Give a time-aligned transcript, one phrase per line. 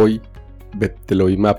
[0.00, 0.20] hoy
[0.76, 1.58] Beptelovimab,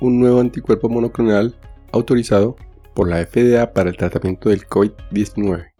[0.00, 1.54] un nuevo anticuerpo monoclonal
[1.92, 2.56] autorizado
[2.94, 5.72] por la FDA para el tratamiento del COVID-19.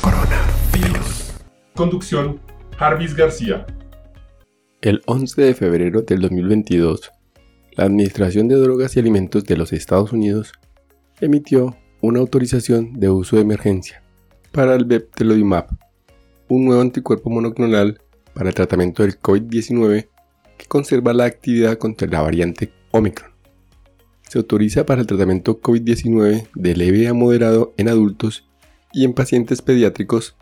[0.00, 1.34] Coronavirus.
[1.74, 2.40] Conducción,
[2.78, 3.66] Jarvis García.
[4.80, 7.12] El 11 de febrero del 2022,
[7.76, 10.52] la Administración de Drogas y Alimentos de los Estados Unidos
[11.20, 14.05] emitió una autorización de uso de emergencia
[14.56, 15.66] para el Beptelovimab,
[16.48, 18.00] un nuevo anticuerpo monoclonal
[18.32, 20.08] para el tratamiento del COVID-19
[20.56, 23.32] que conserva la actividad contra la variante Omicron.
[24.26, 28.48] Se autoriza para el tratamiento COVID-19 de leve a moderado en adultos
[28.94, 30.36] y en pacientes pediátricos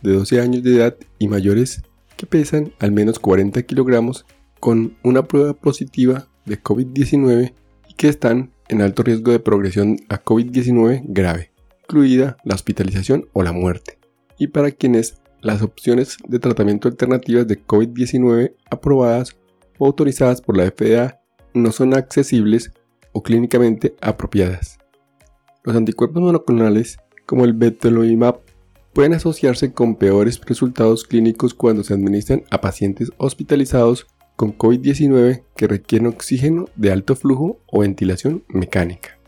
[0.00, 1.82] de 12 años de edad y mayores
[2.16, 4.24] que pesan al menos 40 kilogramos
[4.60, 7.52] con una prueba positiva de COVID-19
[7.86, 11.52] y que están en alto riesgo de progresión a COVID-19 grave,
[11.88, 13.98] incluida la hospitalización o la muerte,
[14.38, 19.38] y para quienes las opciones de tratamiento alternativas de COVID-19 aprobadas
[19.78, 21.20] o autorizadas por la FDA
[21.54, 22.72] no son accesibles
[23.12, 24.78] o clínicamente apropiadas.
[25.64, 28.40] Los anticuerpos monoclonales, como el Betolimab,
[28.92, 35.66] pueden asociarse con peores resultados clínicos cuando se administran a pacientes hospitalizados con COVID-19 que
[35.66, 39.18] requieren oxígeno de alto flujo o ventilación mecánica.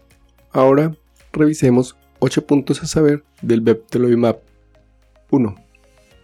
[0.53, 0.95] Ahora
[1.33, 4.41] revisemos 8 puntos a saber del Beptelovimab.
[5.31, 5.55] 1.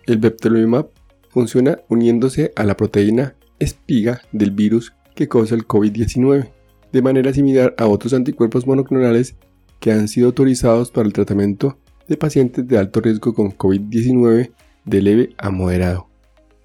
[0.06, 0.88] El Beptelovimab
[1.30, 6.50] funciona uniéndose a la proteína espiga del virus que causa el COVID-19,
[6.92, 9.36] de manera similar a otros anticuerpos monoclonales
[9.80, 14.52] que han sido autorizados para el tratamiento de pacientes de alto riesgo con COVID-19
[14.84, 16.08] de leve a moderado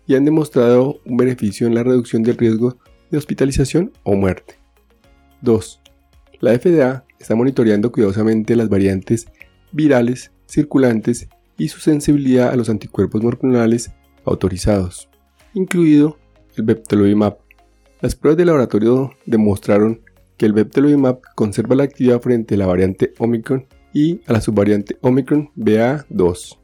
[0.06, 2.78] y han demostrado un beneficio en la reducción del riesgo
[3.09, 4.56] de hospitalización o muerte.
[5.42, 5.82] 2.
[6.40, 9.28] La FDA está monitoreando cuidadosamente las variantes
[9.72, 11.28] virales circulantes
[11.58, 13.92] y su sensibilidad a los anticuerpos monoclonales
[14.26, 15.10] autorizados,
[15.54, 16.18] incluido
[16.58, 17.38] el Beptelovimab.
[18.02, 20.02] Las pruebas de laboratorio demostraron
[20.38, 24.98] que el Beptelovimab conserva la actividad frente a la variante Omicron y a la subvariante
[25.02, 26.58] Omicron BA2.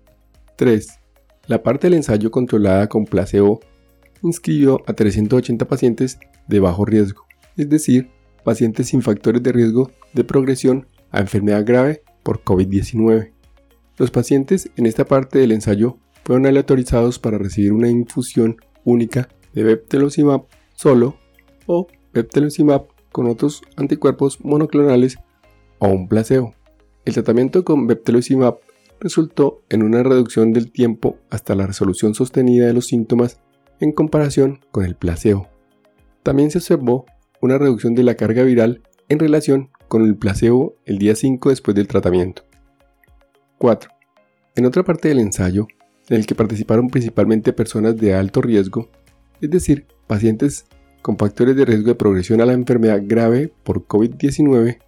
[0.55, 0.99] 3.
[1.45, 3.59] La parte del ensayo controlada con placebo
[4.23, 7.25] inscribió a 380 pacientes de bajo riesgo,
[7.55, 8.09] es decir,
[8.47, 13.33] pacientes sin factores de riesgo de progresión a enfermedad grave por COVID-19.
[13.97, 19.63] Los pacientes en esta parte del ensayo fueron aleatorizados para recibir una infusión única de
[19.63, 21.17] Beptelosimab solo
[21.65, 25.17] o Beptelosimab con otros anticuerpos monoclonales
[25.79, 26.55] o un placebo.
[27.03, 28.59] El tratamiento con Beptelosimab
[29.01, 33.41] resultó en una reducción del tiempo hasta la resolución sostenida de los síntomas
[33.81, 35.49] en comparación con el placebo.
[36.23, 37.05] También se observó
[37.41, 41.75] una reducción de la carga viral en relación con el placebo el día 5 después
[41.75, 42.43] del tratamiento.
[43.57, 43.89] 4.
[44.55, 45.67] En otra parte del ensayo,
[46.09, 48.89] en el que participaron principalmente personas de alto riesgo,
[49.41, 50.65] es decir, pacientes
[51.01, 54.79] con factores de riesgo de progresión a la enfermedad grave por COVID-19,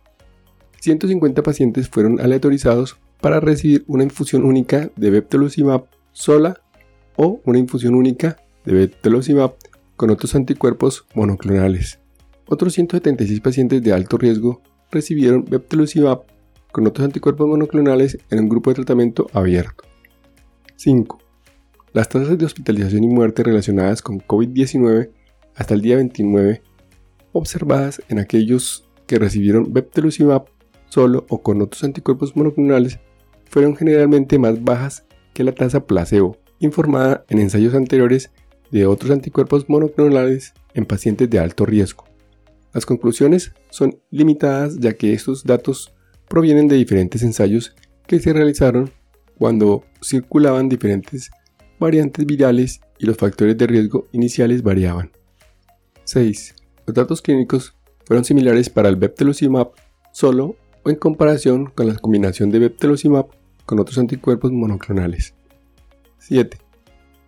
[0.81, 6.61] 150 pacientes fueron aleatorizados para recibir una infusión única de Beptelusimab sola
[7.15, 9.55] o una infusión única de Beptelusimab
[9.97, 11.99] con otros anticuerpos monoclonales.
[12.51, 16.23] Otros 176 pacientes de alto riesgo recibieron Beptelusimab
[16.71, 19.83] con otros anticuerpos monoclonales en un grupo de tratamiento abierto.
[20.77, 21.19] 5.
[21.93, 25.11] Las tasas de hospitalización y muerte relacionadas con COVID-19
[25.53, 26.63] hasta el día 29
[27.33, 30.45] observadas en aquellos que recibieron Beptelusimab
[30.87, 32.97] solo o con otros anticuerpos monoclonales
[33.45, 38.31] fueron generalmente más bajas que la tasa placebo, informada en ensayos anteriores
[38.71, 42.08] de otros anticuerpos monoclonales en pacientes de alto riesgo.
[42.73, 45.93] Las conclusiones son limitadas ya que estos datos
[46.27, 47.75] provienen de diferentes ensayos
[48.07, 48.91] que se realizaron
[49.37, 51.31] cuando circulaban diferentes
[51.79, 55.11] variantes virales y los factores de riesgo iniciales variaban.
[56.03, 56.55] 6.
[56.85, 57.75] Los datos clínicos
[58.05, 59.71] fueron similares para el Beptelusimab
[60.11, 63.27] solo o en comparación con la combinación de Beptelusimab
[63.65, 65.33] con otros anticuerpos monoclonales.
[66.17, 66.57] 7.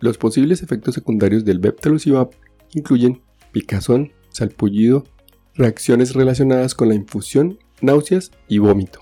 [0.00, 2.30] Los posibles efectos secundarios del Beptelusimab
[2.74, 3.22] incluyen
[3.52, 5.04] picazón, salpullido,
[5.54, 9.00] reacciones relacionadas con la infusión, náuseas y vómito.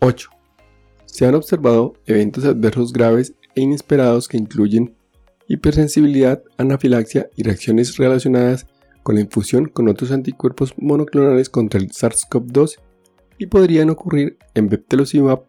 [0.00, 0.30] 8.
[1.06, 4.94] Se han observado eventos adversos graves e inesperados que incluyen
[5.48, 8.66] hipersensibilidad, anafilaxia y reacciones relacionadas
[9.02, 12.78] con la infusión con otros anticuerpos monoclonales contra el SARS-CoV-2
[13.38, 15.42] y podrían ocurrir en Beptelusimab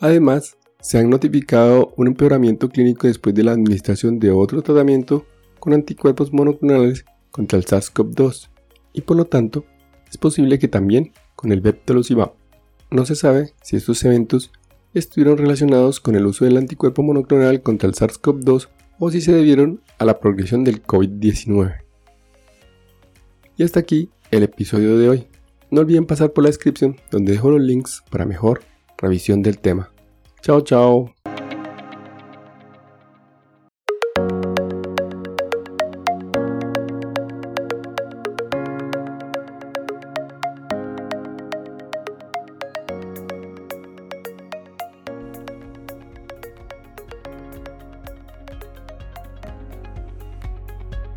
[0.00, 5.24] Además, se han notificado un empeoramiento clínico después de la administración de otro tratamiento
[5.58, 8.50] con anticuerpos monoclonales contra el SARS-CoV-2
[8.96, 9.64] y por lo tanto
[10.10, 12.32] es posible que también con el Beptolozumab.
[12.90, 14.50] No se sabe si estos eventos
[14.94, 19.82] estuvieron relacionados con el uso del anticuerpo monoclonal contra el SARS-CoV-2 o si se debieron
[19.98, 21.76] a la progresión del COVID-19.
[23.58, 25.28] Y hasta aquí el episodio de hoy.
[25.70, 28.62] No olviden pasar por la descripción donde dejo los links para mejor
[28.96, 29.90] revisión del tema.
[30.40, 31.15] Chao, chao.